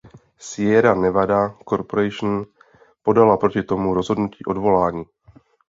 Sierra 0.45 0.93
Nevada 1.01 1.41
Corporation 1.63 2.41
podala 3.03 3.37
proti 3.37 3.63
tomu 3.63 3.93
rozhodnutí 3.93 4.45
odvolání. 4.45 5.03